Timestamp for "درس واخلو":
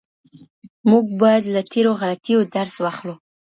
2.55-3.15